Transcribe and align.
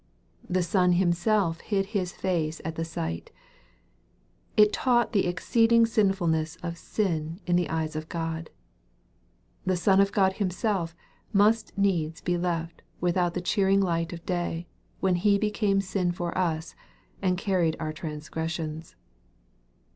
The 0.49 0.63
sun 0.63 0.93
himself 0.93 1.59
hid 1.61 1.85
his 1.93 2.11
face 2.11 2.59
at 2.65 2.73
the 2.73 2.83
sight 2.83 3.29
It 4.57 4.73
taught 4.73 5.13
the 5.13 5.27
exceeding 5.27 5.85
sinfulness 5.85 6.55
of 6.63 6.75
sin 6.79 7.39
in 7.45 7.55
the 7.55 7.69
eyes 7.69 7.95
of 7.95 8.09
God. 8.09 8.49
The 9.63 9.77
Son 9.77 10.01
of 10.01 10.11
God 10.11 10.33
himself 10.33 10.95
must 11.31 11.77
needs 11.77 12.19
be 12.19 12.35
left 12.35 12.81
without 12.99 13.35
the 13.35 13.41
cheering 13.45 13.79
light 13.79 14.11
of 14.11 14.25
day, 14.25 14.67
when 15.01 15.17
He 15.17 15.37
became 15.37 15.81
sin 15.81 16.11
for 16.11 16.35
us 16.35 16.73
and 17.21 17.37
carried 17.37 17.77
our 17.79 17.93
transgressions. 17.93 18.95